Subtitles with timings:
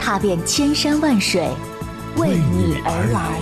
[0.00, 1.46] 踏遍千山万水，
[2.16, 3.38] 为你而来。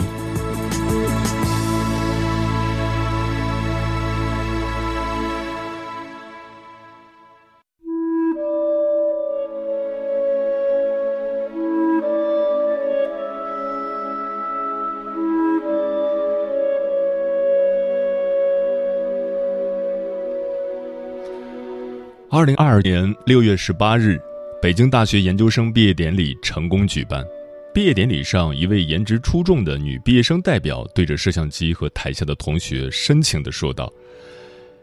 [22.30, 24.20] 二零二二年六月十八日，
[24.60, 27.24] 北京大学研究生毕业典礼成功举办。
[27.72, 33.92] 毕业典礼上，一位颜值出众的女毕业生代表对着摄像机和台下的同学深情地说道：“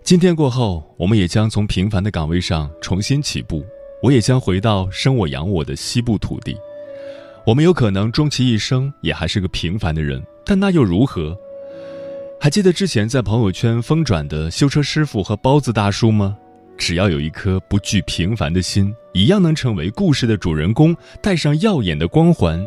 [0.01, 3.65] 今天过后，我们也将从平凡的岗位上重新起步，
[4.01, 6.55] 我也将回到生我养我的西部土地。
[7.45, 11.37] 我们有可能终其一生也还是个平凡的人，但那又如何？
[12.39, 16.37] 还记得之前在朋友圈疯转的修车师傅和包子大叔吗？”
[16.77, 22.63] 只要有一颗不惧平凡的心，一样能成为故事的主人公，带上耀眼的光环。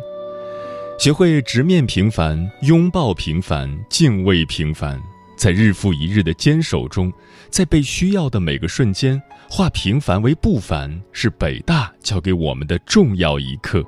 [0.99, 5.01] 学会直面平凡，拥抱平凡，敬畏平凡，
[5.37, 7.11] 在日复一日的坚守中，
[7.49, 13.81] 在被需要的每个瞬间，化平凡为不凡，是北大教给我们的重要一课。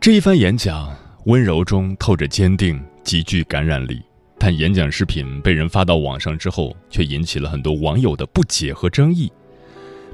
[0.00, 0.92] 这一番演讲，
[1.26, 4.02] 温柔中透着坚定，极具感染力。
[4.38, 9.32] 但演讲视频被人发到网上之后，却引起了很多网友的不解和争议。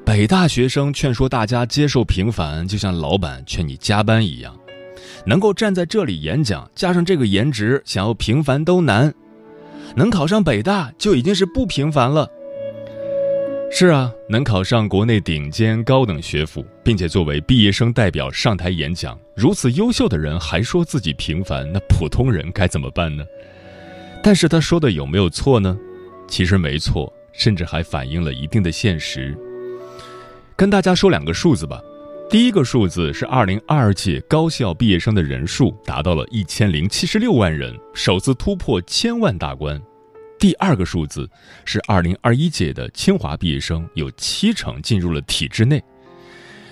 [0.05, 4.57] 北大学生劝说大家接受平凡，就像老板劝你加班一样。
[5.27, 9.13] 能够站在这里演讲，加上这个颜值，想要平凡都难。
[9.95, 12.29] 能考上北大就已经是不平凡了。
[13.71, 23.25] 是啊，能考上国内顶尖高等学府，并且作为毕业生代表上台演讲，如此优秀的人还说自己平凡，那普通人该怎么办呢？
[24.23, 25.77] 但是他说的有没有错呢？
[26.29, 29.37] 其实没错，甚至还反映了一定的现实。
[30.55, 31.81] 跟大家说两个数字吧。
[32.31, 39.79] 第一个数字是二零二二届高校毕业生的人数达到了一千零七十六万人，首次突破千万大关。
[40.39, 41.29] 第二个数字
[41.67, 45.83] 是二零二一届的清华毕业生有七成进入了体制内，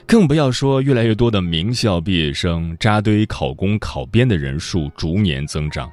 [0.06, 5.90] 更不要说越来越多的名校毕业生扎堆考公考编的人数逐年增长。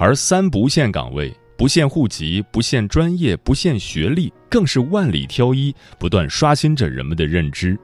[0.00, 7.78] 而三不限岗位，不限户籍，不限专业，不限学历，更是万里挑一，不断刷新着人们的认知。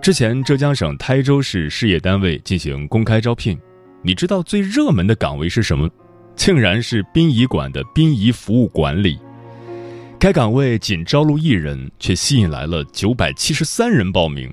[0.00, 3.58] 之前浙江省台州市事业单位进行公开招聘，
[4.02, 5.86] 你知道最热门的岗位是什么？
[6.34, 9.18] 竟然是殡仪馆的殡仪服务管理。
[10.18, 14.50] 该岗位仅招录一人，却吸引来了九百七十三人报名。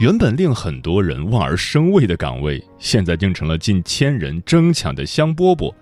[0.00, 5.72] 原本令很多人望而生畏的岗位，现在竟成了近千人争抢的香饽饽。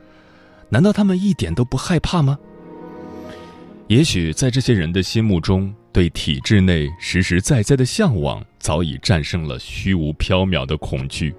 [0.68, 2.38] 难道他们一点都不害怕吗？
[3.88, 11.34] 也许在这些人的心目中，对体制内实实在在的向往早已战胜了虚无缥缈的恐惧。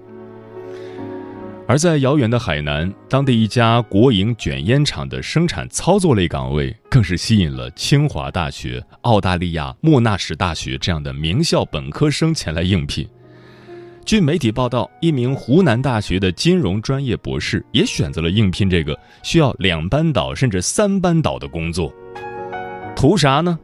[1.72, 13.08] 而在遥远的海南，当地一家国营卷烟厂的生产操作类岗位，更是吸引了清华大学、澳大利亚莫纳什大学这样的名校本科生前来应聘。
[14.04, 21.90] 据媒体报道，一名湖南大学的金融专业博士也选择了应聘这个需要两班倒甚至三班倒的工作。
[22.94, 23.58] 图啥呢？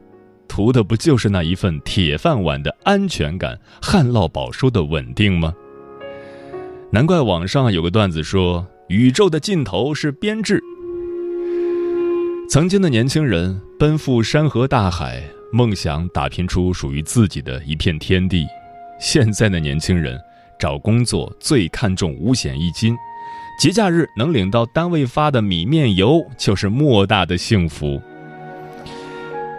[0.47, 5.53] 图的不就是那一份铁饭碗的安全感、旱涝保收的稳定吗？
[6.91, 10.59] 难怪网上有个段子说：“宇宙的尽头是编制。”
[12.49, 15.21] 曾经的年轻人奔赴山河大海，
[15.53, 18.43] 梦想打拼出属于自己的一片天地；
[18.99, 20.19] 现在的年轻人
[20.57, 22.97] 找工作最看重五险一金，
[23.61, 28.01] 节假日能领到单位发的米面油就是莫大的幸福。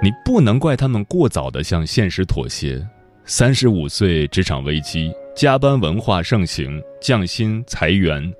[0.02, 2.84] 你不能怪他们过早的向现实妥协。
[3.24, 5.12] 三十五岁，职场危机。
[5.34, 8.32] 加班文化盛行，降薪裁员，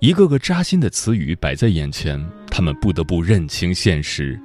[0.00, 4.38] 一个个扎心的词语摆在眼前，他们不得不认清现实。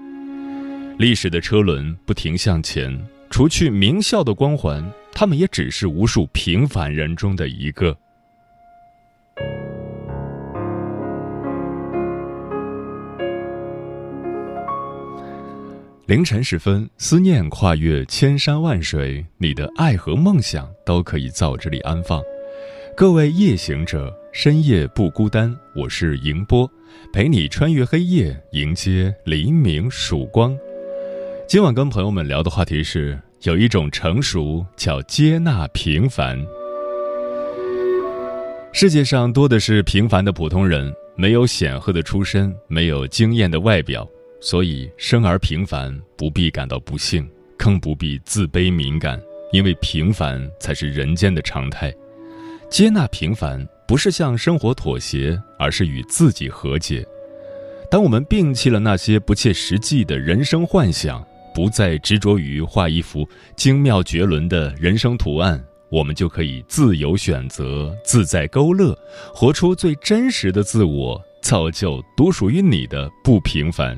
[0.98, 3.00] 历史的车轮不停向前，
[3.30, 7.98] 除去名校的光环，他们也只是无数平凡人中的一个。
[16.06, 22.22] 凌晨时分，思念跨越千山万水，你的爱和梦想都可以在这里安放。
[22.94, 26.70] 各位夜行者，深夜不孤单，我是迎波，
[27.14, 30.54] 陪你穿越黑夜，迎接黎明曙光。
[31.48, 36.38] 今晚跟朋友们聊的话题是：有一种成熟叫接纳平凡。
[38.74, 44.06] 世界上多的是平凡的普通人，没有显赫的出身，没有惊艳的外表，
[44.46, 47.26] 所以生而平凡，不必感到不幸，
[47.58, 49.18] 更不必自卑敏感，
[49.54, 51.94] 因为平凡才是人间的常态。
[52.70, 57.08] 接纳平凡，不是向生活妥协，而是与自己和解。
[57.90, 61.26] 当我们摒弃了那些不切实际的人生幻想，
[61.56, 63.26] 不再执着于画一幅
[63.56, 65.64] 精妙绝伦的人生图案。
[65.90, 68.94] 我们就可以自由选择、自在勾勒，
[69.34, 73.98] 活出最真实的自我，造就独属于你的不平凡。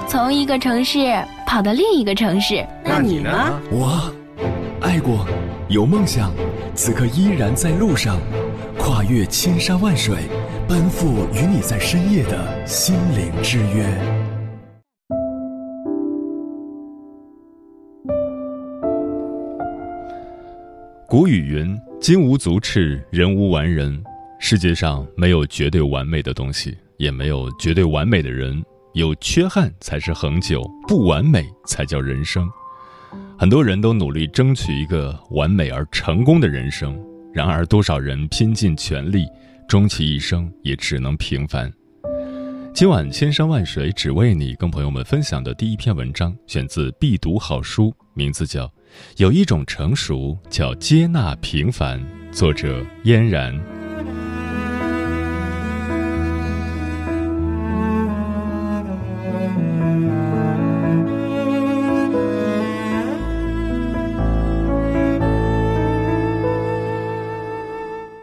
[0.11, 0.99] 从一个城市
[1.47, 2.67] 跑到另一个城市。
[2.83, 3.31] 那你呢？
[3.71, 4.13] 我
[4.81, 5.25] 爱过，
[5.69, 6.33] 有梦想，
[6.75, 8.19] 此刻依然在路上，
[8.77, 10.17] 跨越千山万水，
[10.67, 13.85] 奔赴与你在深夜的心灵之约。
[21.07, 24.03] 古语云：“金无足赤，人无完人。”
[24.39, 28.61] 世界上没有绝对完美的东西，也没有绝对完美的人。
[28.93, 32.49] 有缺憾才是恒久，不完美才叫人生。
[33.37, 36.99] 很多人都努力争取一个完美而成功的人生，
[37.33, 39.25] 然而多少人拼尽全力，
[39.67, 41.71] 终其一生也只能平凡。
[42.73, 48.65] 今晚千山万水只为你，跟朋友们分享的第一篇文章，选自必读好书，名字叫
[49.17, 51.99] 《有一种成熟叫接纳平凡》，
[52.31, 53.80] 作者嫣然。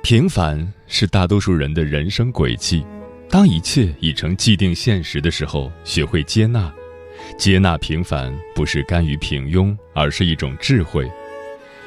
[0.03, 2.85] 平凡是大多数人的人生轨迹。
[3.29, 6.73] 当一切已成既定现实的时候，学会接纳，
[7.37, 11.06] 接纳平凡不是甘于平庸，而是一种智慧。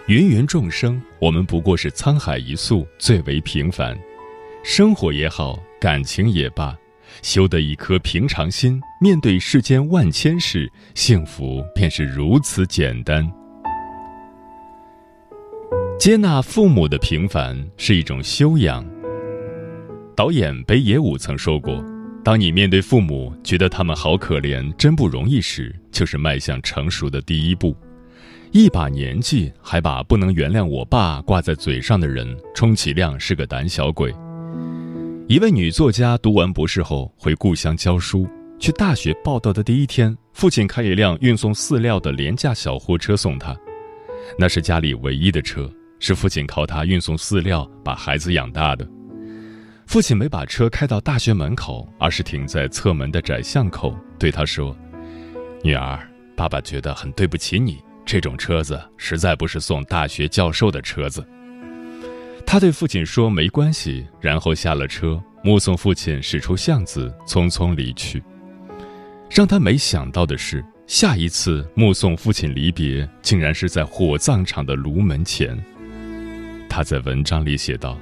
[0.07, 3.97] 芸芸众生，我们不过是沧海一粟，最为平凡。
[4.63, 6.77] 生活也好，感情也罢，
[7.23, 13.27] 修得一颗平常心，面对世间万千事，幸福便是如此简单。
[16.01, 18.83] 接纳父母的平凡是一种修养。
[20.15, 21.79] 导演北野武曾说过
[22.25, 27.77] ：“当你面对父母，觉得他们好可怜，真不容易时，就是迈向成熟的第一步。”
[28.51, 34.11] 一把年纪还把“不能原谅我爸”挂在嘴上的人，充其量是个胆小鬼。
[35.27, 43.55] 一位女作家读完博士后回故乡教书，去大学报道的第一天，父亲开一辆运送饲料的廉价小货车送她，
[44.35, 45.71] 那是家里唯一的车。
[46.01, 48.85] 是父亲靠他运送饲料把孩子养大的。
[49.85, 54.75] 父亲没把车开到大学门口，而是停在侧门的窄巷口，对他说
[55.63, 55.99] ：“女儿，
[56.35, 61.23] 爸爸觉得很对不起你，这种车子实在不是送大学教授的车子。”
[62.47, 68.23] 他对父亲说：“没关系。”然后下了车，目送父亲驶出巷子，匆匆离去。
[69.29, 75.55] 让他没想到的是，下一次目送父亲离别，竟然是在火葬场的炉门前。
[76.71, 77.99] 他在文章里写道：“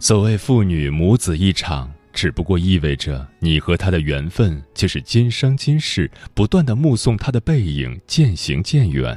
[0.00, 9.16] 所谓父女母子一场，只不过意味着你和他的缘分，就是今生今世不断的目送他的背影渐行渐远。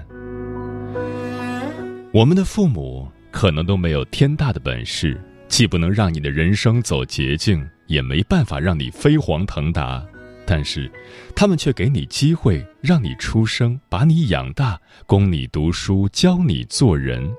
[2.14, 10.06] 我们的父母可能都没有天大的本事，既不能让你的人生走捷径，也没办法让你飞黄腾达，
[10.46, 10.92] 但是，
[11.36, 17.34] 他们却给你机会，让你出生，把你养大，供你读书，教你做人。”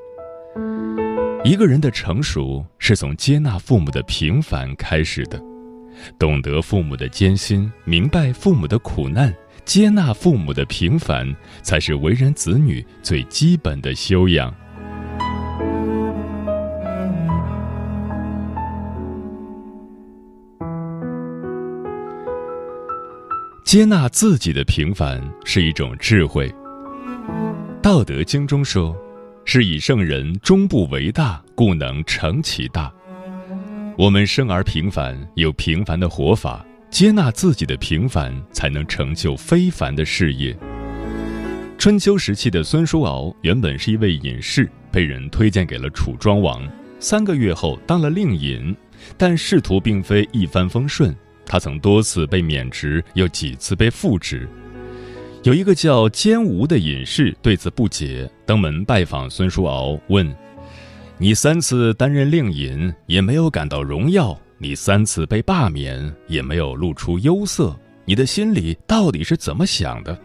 [1.44, 5.38] 一个人的成熟是从接纳父母的平凡开始的，
[6.18, 9.30] 懂得父母的艰辛，明白父母的苦难，
[9.62, 14.52] 接纳父母的平凡，才是为人子女最基本的修养。
[23.66, 26.48] 接纳自己的平凡是一种智慧。
[27.82, 28.96] 《道德经》中说
[29.44, 32.92] ：“是以圣人终不为大，故能成其大。”
[33.96, 40.56] 我们生而平凡，有平凡的活法，接纳自己的平凡，才能成就非凡的事业。
[41.78, 46.66] 春秋时期的孙叔敖原本是一位隐士，被人推荐给了楚庄王，
[46.98, 48.74] 三个月后当了令尹，
[49.16, 51.14] 但仕途并非一帆风顺。
[51.46, 54.48] 他曾多次被免职，又几次被复职。
[55.44, 60.34] 有一个叫坚吴的隐士对此不解，登门拜访孙叔敖，问
[61.20, 67.78] ：“你三次担任令尹，也没有感到荣耀；你三次被罢免，也没有露出忧色。
[68.06, 70.18] 你的心里到底是怎么想的？”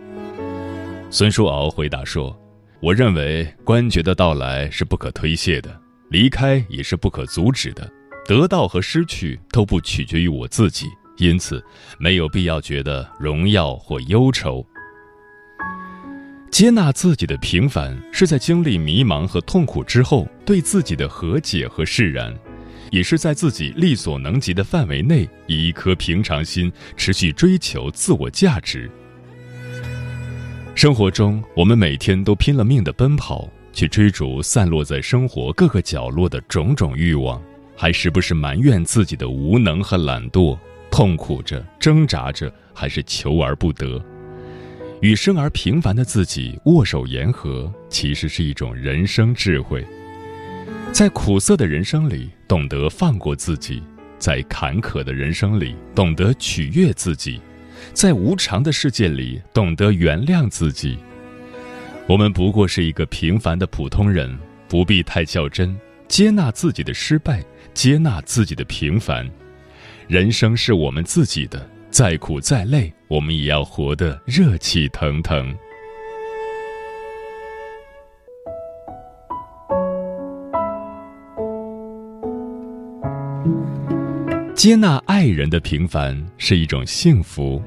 [1.12, 2.34] 孙叔敖回答说
[2.80, 5.78] ：“我认为官爵的到来是不可推卸的，
[6.10, 7.92] 离开也是不可阻止的，
[8.26, 10.86] 得到和失去都不取决于我自己。”
[11.20, 11.62] 因此，
[11.98, 14.66] 没有必要觉得荣耀或忧愁。
[16.51, 22.36] 接纳自己的平凡，是在经历迷茫和痛苦之后对自己的和解和释然，
[22.91, 28.89] 也是在自己力所能及的范围内，以一颗平常心持续追求自我价值。
[30.75, 37.41] 生活中，我们每天都拼了命的奔跑，去追逐散落在生活各个角落的种种欲望，
[37.77, 40.58] 还时不时埋怨自己的无能和懒惰。
[40.91, 44.03] 痛苦着，挣扎着，还是求而不得。
[45.01, 49.86] 与生而平凡的自己握手言和，其实是一种人生智慧。
[50.91, 53.82] 在苦涩的人生里，懂得放过自己；
[54.18, 57.39] 在坎坷的人生里，懂得取悦自己；
[57.94, 60.98] 在无常的世界里，懂得原谅自己。
[62.06, 64.38] 我们不过是一个平凡的普通人，
[64.68, 65.79] 不必太较真，
[66.10, 67.41] 接纳自己的失败，
[67.74, 69.29] 接纳自己的平凡。
[70.08, 75.53] 人生是我们自己的，再苦再累，我们也要活得热气腾腾。
[84.55, 87.62] 接纳爱人的平凡是一种幸福。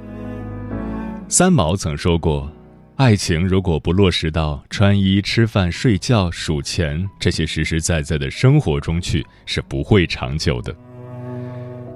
[1.27, 2.51] 三毛曾说过
[2.97, 10.75] ：“爱情如果不落实到穿衣、吃饭、睡觉、数钱这些实实在在的生活中去，是不会长久的。”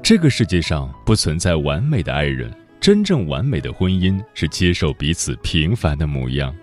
[0.09, 2.49] 这个世界上不存在完美的爱人，
[2.81, 6.55] 真正完美的婚姻是接受彼此平凡的模样。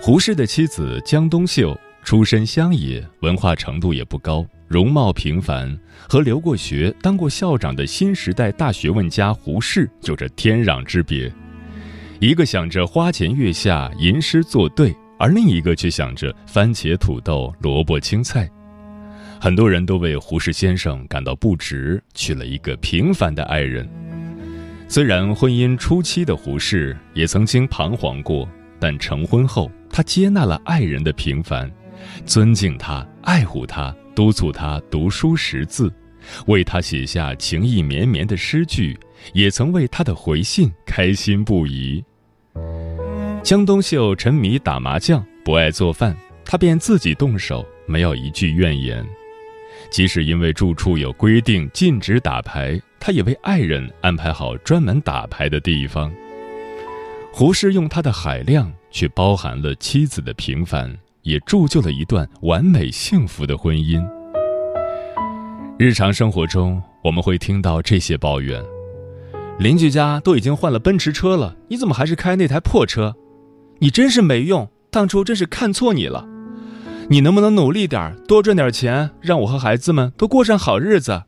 [0.00, 5.76] 胡适的妻子江冬秀出身乡野，文化程度也不高，容貌平凡，
[6.08, 11.28] 和留过学、当过校长的新时代大学问家胡适有着天壤之别。
[12.20, 18.48] 一个想着花前月下吟诗作对，而另一个却想着番茄土豆萝卜青菜。
[19.42, 23.84] 很多人都为胡适先生感到不值，娶了一个平凡的爱人。
[24.86, 31.68] 虽然婚姻初期的胡适也曾经彷徨过，但成婚后，他接纳了爱人的平凡，
[32.24, 35.92] 尊敬他，爱护他，督促他读书识字，
[36.46, 38.96] 为他写下情意绵绵的诗句，
[39.32, 42.04] 也曾为他的回信开心不已。
[43.42, 49.04] 江冬秀沉迷打麻将，不爱做饭，他便自己动手，没有一句怨言。
[49.92, 56.10] 即使因为住处有规定禁止打牌，他也为爱人安排好专门打牌的地方。
[57.30, 64.02] 胡适用他的海量，却包含了妻子的平凡，也铸就了一段完美幸福的婚姻。
[65.78, 68.64] 日常生活中，我们会听到这些抱怨：
[69.58, 73.14] 邻居家都已经换了奔驰车了，你怎么还是开那台破车？
[73.78, 76.26] 你真是没用，当初真是看错你了。
[77.08, 81.22] 你能不能努力点多赚点钱，让我和孩子们都过上好日子？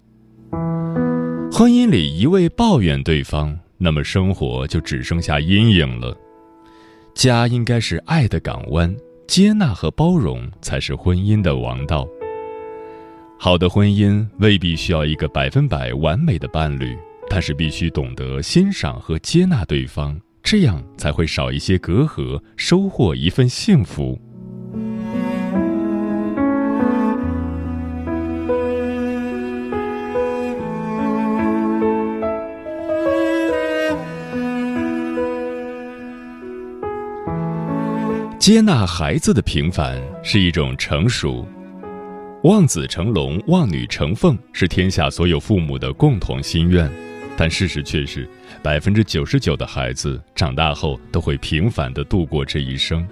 [1.53, 6.17] 婚姻里一味抱怨对方，那么生活就只剩下阴影了。
[7.15, 8.95] 家应该是爱的港湾，
[9.29, 12.07] 接纳和包容才是婚姻的王道。
[13.39, 16.97] 好的婚姻未必需要一个百分百完美的伴侣，
[17.29, 24.19] 但是必须懂得欣赏和接纳对方，这样才会少一些隔阂，收获一份幸福。
[38.45, 41.49] 接纳孩子的平凡是一种成熟。
[42.43, 46.93] 望子成龙，望女成凤是天下所有父母的共同心愿。
[47.39, 48.29] 但事实却是，
[48.63, 53.09] 百分之九十九的孩子长大后都会平凡的度过这一生。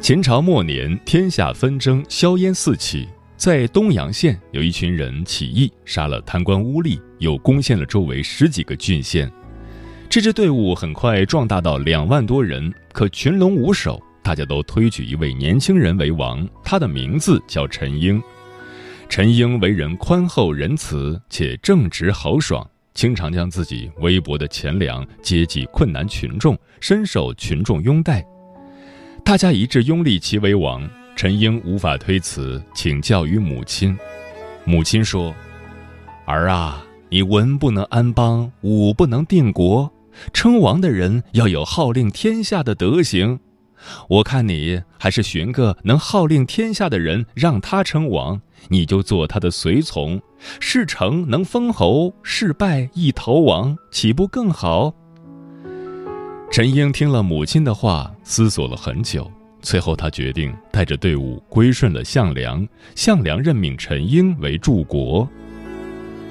[0.00, 9.30] 秦朝末年，天下纷争，硝烟四起，在东阳县有一群人起义，杀了贪官污吏，又攻陷了周围十几个郡县。
[10.14, 18.22] 这支队伍很快壮大到两万多人，可群龙无首，大家都推举一位年轻人为王，他的名字叫陈英。
[19.08, 22.64] 陈英为人宽厚仁慈，且正直豪爽。
[22.94, 28.24] 经常将自己微薄的钱粮接济困难群众，深受群众拥戴。
[29.24, 33.98] 大家一致拥立其为王，陈英无法推辞，请教于母亲。
[34.64, 35.34] 母亲说
[36.24, 39.92] ：“儿啊，你文不能安邦，武不能定国，
[40.32, 43.40] 称王的人要有号令天下的德行。
[44.08, 50.18] 我看你还是寻个能号令天下的人，让他称王。”你就做他的随从，
[50.58, 54.94] 事成能封侯，事败亦逃亡，岂不更好？
[56.50, 59.30] 陈英听了母亲的话，思索了很久，
[59.60, 62.66] 最后他决定带着队伍归顺了项梁。
[62.94, 65.28] 项梁任命陈英为柱国。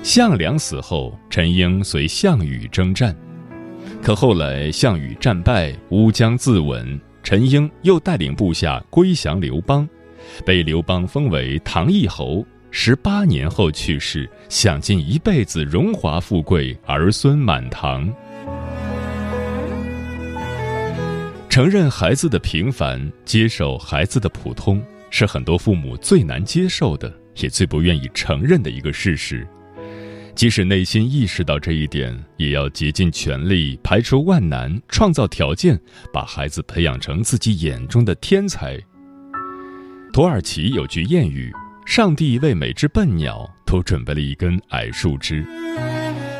[0.01, 3.15] 项梁死后，陈英随项羽征战，
[4.03, 9.87] 可后来项羽战败，乌江自刎，陈英又带领部下归降刘邦。
[10.45, 18.13] 被刘邦封为唐义侯，十八年后去世，享尽一辈子荣华富贵，儿孙满堂。
[21.47, 29.47] 承认孩子的平凡，接受孩子的普通，是很多父母最难接受的，也最不愿意承认的一个事实。
[30.35, 35.79] 即使内心意识到这一点，也要竭尽全力，排除万难，创造条件，
[36.11, 38.77] 把孩子培养成自己眼中的天才。
[40.11, 41.51] 土耳其有句谚语
[41.85, 45.45] ：“上帝为每只笨鸟都准备了一根矮树枝。”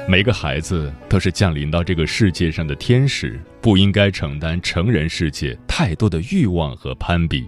[0.09, 7.45] 每个孩子都是降临到这个世界上的天使，不应该承担成人世界太多的欲望和攀比。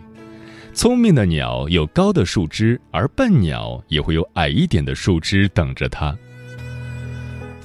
[0.73, 6.15] 聪明的鸟有高的树枝，而笨鸟也会有矮一点的树枝等着它。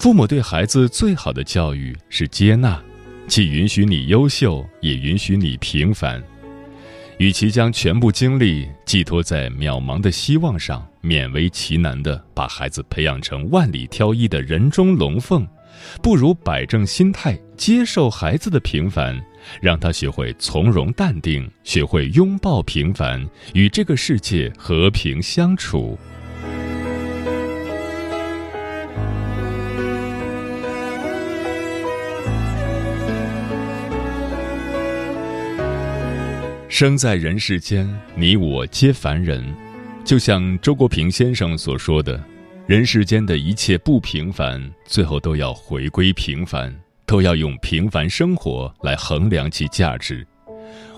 [0.00, 2.82] 父母对孩子最好的教育是接纳，
[3.26, 6.22] 既允许你优秀，也允许你平凡。
[7.18, 15.46] 与其将全部精力寄托在渺茫的希望上，勉为其难地把孩子培养成万里挑一的人中龙凤，
[16.02, 19.20] 不如摆正心态，接受孩子的平凡，
[19.60, 25.98] 让他学会从容淡定，学会拥抱平凡，与这个世界和平相处。
[36.70, 39.44] 生在人世间，你我皆凡人，
[40.04, 42.22] 就像周国平先生所说的
[42.64, 46.72] ：“人世间的一切不平凡，最后都要回归平凡，
[47.04, 50.24] 都要用平凡生活来衡量其价值。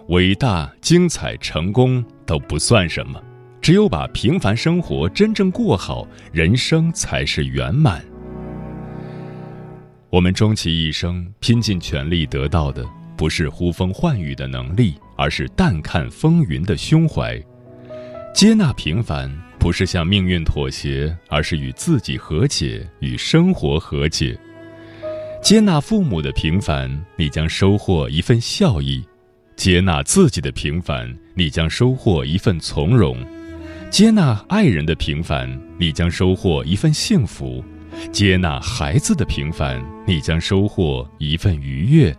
[0.08, 3.18] 伟大、精彩、成功都不算什么，
[3.62, 8.04] 只有把平凡生活真正过好，人生才是圆满。
[10.10, 17.40] 我们终其一生拼尽全力得到的，不是呼风唤雨的能力。”而是淡看风云的胸怀，
[18.34, 24.38] 接纳平凡，不是向命运妥协，而是与自己和解，与生活和解。
[25.42, 29.02] 接纳父母的平凡，你将收获一份孝意；
[29.56, 33.16] 接纳自己的平凡，你将收获一份从容；
[33.90, 37.62] 接纳爱人的平凡，你将收获一份幸福；
[38.12, 42.16] 接纳孩子的平凡，你将收获一份愉悦。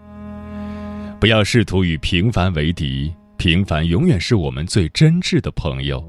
[1.24, 6.06] 不要试图与平凡为敌，平凡永远是我们最真挚的朋友。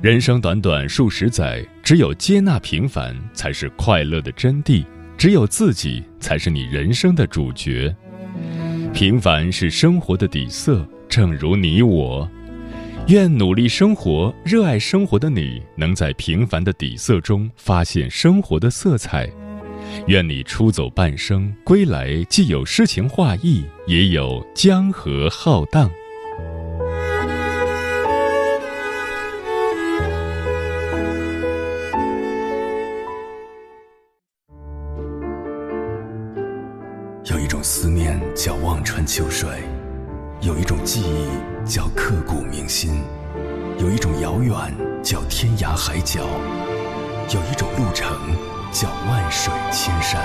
[0.00, 4.82] 人生短短数十载，只有接纳平凡，才是快乐的真谛；
[5.18, 7.94] 只有自己，才是你人生的主角。
[8.94, 12.26] 平凡是生活的底色，正如你我。
[13.08, 19.30] 愿努力生活、热爱生活的你，能在平凡的底色中发现生活的色彩。
[20.06, 25.90] 愿你出走半生，归来既有诗情画意，也有江河浩荡。
[37.30, 39.48] 有一种思念叫望穿秋水，
[40.40, 43.02] 有一种记忆叫刻骨铭心，
[43.78, 44.54] 有一种遥远
[45.02, 46.22] 叫天涯海角，
[47.34, 48.57] 有一种路程。
[48.72, 50.20] 叫万水千山。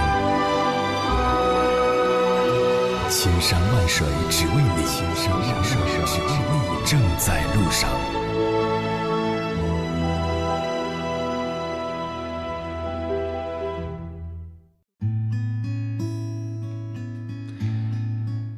[3.10, 6.28] 千山万水只为你千山万水只为
[6.70, 7.90] 你正在路上。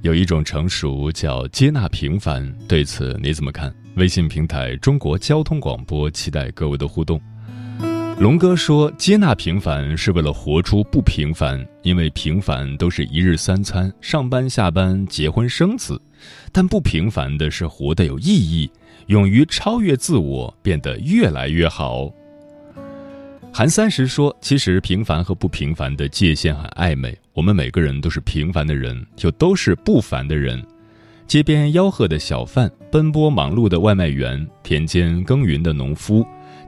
[0.02, 3.74] 有一种成熟叫接纳平凡对此你怎么看？
[3.96, 7.20] 微信平台中国交通广播期待各位的互动。
[8.18, 16.02] 龙哥说：“接纳平凡是为了活出不平凡，因为平凡都是一日三餐、上班下班、结婚生子，
[16.50, 18.72] 但不平凡的是活得有意义，
[19.08, 22.10] 勇于超越自我，变得越来越好。”
[23.54, 30.66] 韩三十说：“其实平凡和不平凡的界限很暧昧，我们每个人都是平凡的人，又都是不凡的人。
[31.28, 36.26] 街边吆喝的小贩，奔波忙碌的外卖员，田间耕耘的农夫。”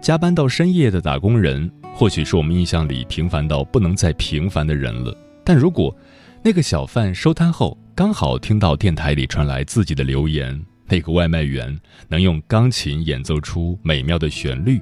[0.07, 5.13] 加班到深夜的打工人，或许是我们印象里平凡到不能再平凡的人了。
[5.43, 5.93] 但如果
[6.41, 14.81] 那个小贩收摊后刚好听到电台里传来自己的留言，那个外卖员能用钢琴演奏出美妙的旋律，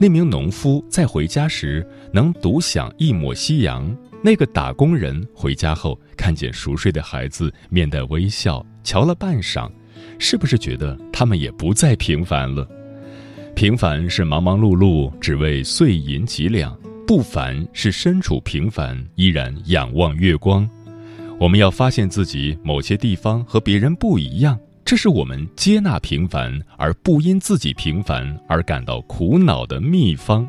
[0.00, 9.70] 那名农夫在回家时能独享一抹夕阳，那个打工人回家后看见熟睡的孩子面带微笑，瞧了半晌，
[10.18, 12.66] 是不是觉得他们也不再平凡了？
[13.54, 16.72] 平凡是忙忙碌碌，只为碎银几两；
[17.06, 20.68] 不凡是身处平凡，依然仰望月光。
[21.38, 30.48] 我们要发现自己某些地方和别人不一样，这是我们接纳平凡而不因自己平凡而感到苦恼的秘方。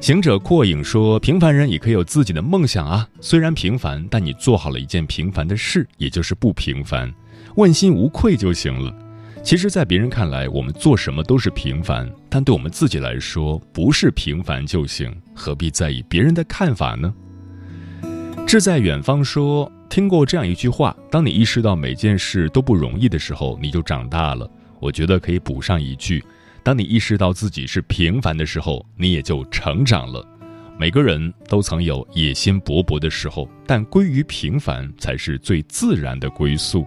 [0.00, 3.06] 行者阔影说：“平凡人也可以有自己的梦想啊！
[3.20, 7.12] 虽然平凡，但你做好了一件平凡的事，也就是不平凡，
[7.56, 8.94] 问心无愧就行了。”
[9.42, 17.12] 其实，在别人看来，我们做什么都是平凡，但对我们自己来说，不是平凡就行，何必在意别人的看法呢？
[18.46, 24.48] 志在远方说，听过这样一句话：当你意识到每件事都不容易的时候，你就长大了。
[24.78, 26.22] 我觉得可以补上一句：
[26.62, 30.24] 当你意识到自己是平凡的时候，你也就成长了。
[30.78, 36.86] 每个人都曾有野心勃勃的时候，但归于平凡才是最自然的归宿。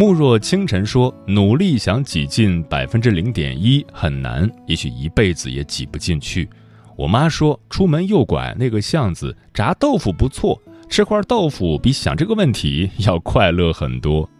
[0.00, 6.48] 慕若清晨说：“努力想挤进百分之零点一很难，也许一辈子也挤不进去。”
[6.94, 10.56] 我妈说：“出门右拐那个巷子炸豆腐不错，
[10.88, 14.30] 吃块豆腐比想这个问题要快乐很多。”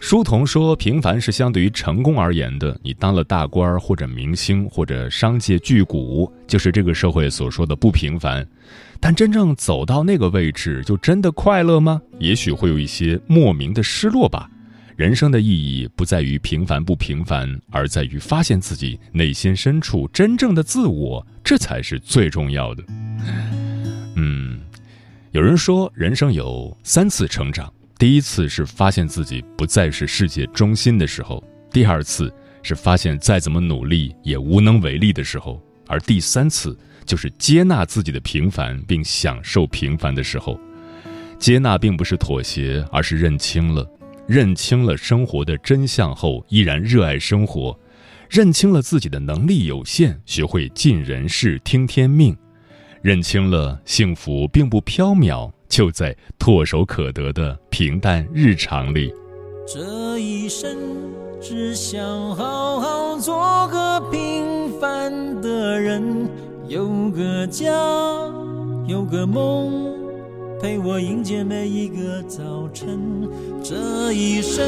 [0.00, 2.76] 书童说：“平凡是相对于成功而言的。
[2.82, 8.44] 你当了大官或者明星或者商界巨贾，就是这个社会所说的不平凡。
[8.98, 12.00] 但真正走到那个位置，就真的快乐吗？
[12.18, 14.50] 也许会有一些莫名的失落吧。
[14.96, 22.82] 人生的意义不在于平凡不平凡，而在于发现自己内心深处真正的自我，这才是最重要的。”
[24.16, 24.60] 嗯，
[25.32, 27.70] 有人说，人生有三次成长。
[28.00, 32.32] 第一次是发现自己不再是世界中心的时候，第二次
[32.62, 40.58] 是发现再怎么努力也无能为力的时候，而第三次就是接纳自己的平凡并享受平凡的时候。
[41.38, 43.86] 接纳并不是妥协，而是认清了，
[44.26, 47.78] 认清了生活的真相后，依然热爱生活；
[48.30, 52.34] 认清了自己的能力有限，学会尽人事听天命；
[53.02, 55.50] 认清了幸福并不缥缈。
[55.70, 59.14] 就在唾手可得的平淡日常里。
[59.72, 60.76] 这一生
[61.40, 66.28] 只想好好做个平凡的人，
[66.66, 67.70] 有个家，
[68.88, 69.94] 有个梦，
[70.60, 73.28] 陪我迎接每一个早晨。
[73.62, 74.66] 这一生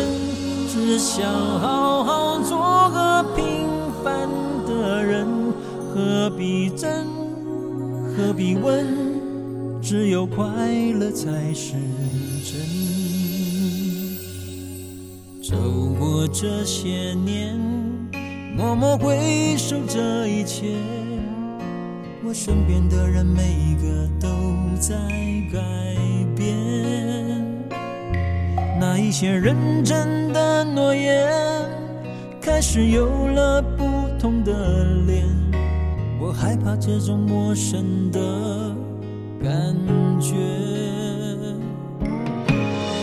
[0.69, 3.67] 只想好好做个平
[4.05, 4.29] 凡
[4.69, 5.27] 的人，
[5.93, 6.89] 何必争，
[8.17, 8.87] 何必问？
[9.81, 10.45] 只有快
[10.99, 11.73] 乐才是
[12.45, 12.61] 真。
[15.43, 15.57] 走
[15.99, 17.59] 过这些年，
[18.57, 20.77] 默默回首这一切，
[22.25, 24.29] 我身边的人每一个都
[24.79, 24.95] 在
[25.53, 25.59] 改
[26.37, 26.57] 变。
[28.79, 31.29] 那一些认真的诺言，
[32.41, 33.85] 开始有了不
[34.19, 35.42] 同的脸。
[36.23, 38.21] 我害怕这种陌生的。
[39.43, 39.75] 感
[40.21, 40.37] 觉，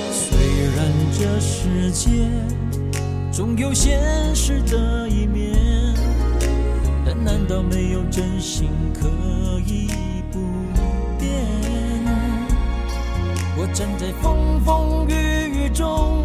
[0.10, 0.40] 虽
[0.74, 2.10] 然这世界
[3.30, 4.00] 总有现
[4.34, 5.54] 实的一面，
[7.06, 9.10] 但难道没有真心可
[9.68, 9.90] 以
[10.32, 10.40] 不
[11.20, 11.30] 变？
[13.58, 16.24] 我站在风风雨雨中，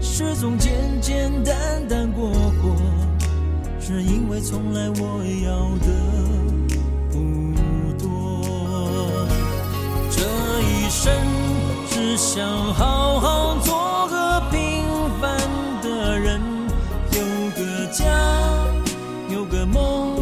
[0.00, 2.74] 始终简简单单过活，
[3.88, 5.86] 是因为从来我要的
[7.10, 7.16] 不
[7.98, 8.06] 多，
[10.10, 10.20] 这
[10.60, 10.88] 一。
[10.90, 11.12] 生
[11.88, 14.84] 只想好好做个平
[15.20, 15.38] 凡
[15.82, 16.40] 的人，
[17.12, 17.20] 有
[17.50, 18.04] 个家，
[19.28, 20.16] 有个梦，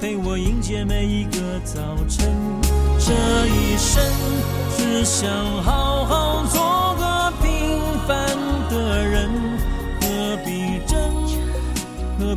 [0.00, 2.34] 陪我迎接每一个早晨。
[2.98, 3.12] 这
[3.46, 4.02] 一生
[4.76, 5.28] 只想
[5.62, 6.25] 好好。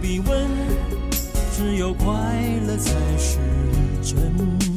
[0.09, 0.47] 必问？
[1.55, 2.07] 只有快
[2.65, 3.37] 乐才是
[4.01, 4.68] 真。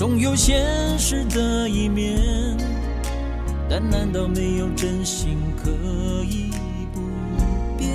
[0.00, 2.16] 总有现实的一面，
[3.68, 5.70] 但难道没有真心可
[6.24, 6.50] 以
[6.94, 7.02] 不
[7.76, 7.86] 变？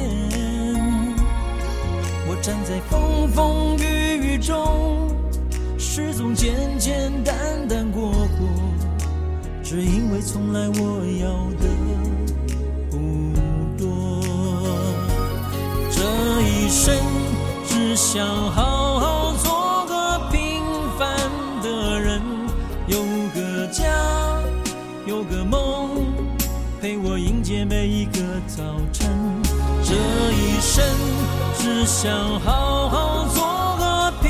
[2.28, 5.10] 我站在风风雨雨中，
[5.80, 7.36] 始终简简单
[7.68, 8.48] 单过过，
[9.64, 11.28] 只因为从来我要
[11.60, 11.66] 的
[12.92, 12.98] 不
[13.80, 14.22] 多。
[15.90, 16.04] 这
[16.44, 16.96] 一生
[17.66, 18.95] 只想好
[27.64, 29.08] 每一个早晨，
[29.84, 30.84] 这一生
[31.58, 34.30] 只想好好做个平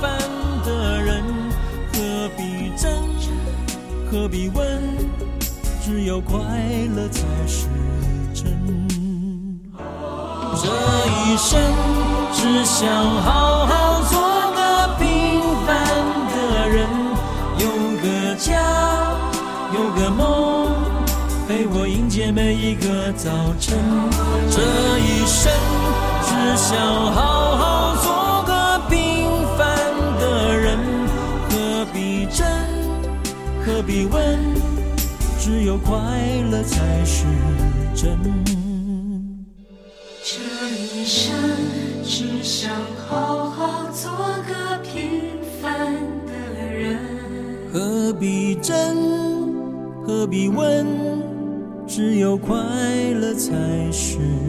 [0.00, 0.18] 凡
[0.64, 1.22] 的人，
[1.92, 2.90] 何必争，
[4.10, 4.82] 何必问，
[5.84, 6.38] 只有快
[6.96, 7.68] 乐才是
[8.34, 8.56] 真。
[10.56, 10.66] 这
[11.22, 11.60] 一生
[12.32, 12.88] 只想
[13.22, 14.18] 好好做
[14.54, 15.76] 个平凡
[16.34, 16.88] 的人，
[17.58, 17.68] 有
[18.02, 19.14] 个家，
[19.72, 20.25] 有个梦。
[22.32, 23.78] 每一个早晨，
[24.50, 24.60] 这
[24.98, 25.52] 一生
[26.22, 26.78] 只想
[27.12, 29.66] 好好做个平凡
[30.18, 30.78] 的人，
[31.48, 32.46] 何必争，
[33.64, 34.38] 何必问，
[35.38, 35.96] 只有快
[36.50, 37.24] 乐才是
[37.94, 38.18] 真。
[40.22, 40.36] 这
[40.68, 41.32] 一生
[42.04, 42.70] 只想
[43.08, 44.10] 好好做
[44.46, 45.94] 个平凡
[46.26, 46.32] 的
[46.70, 46.98] 人，
[47.72, 48.74] 何必争，
[50.04, 51.05] 何必问。
[51.96, 52.54] 只有快
[53.14, 54.45] 乐才是。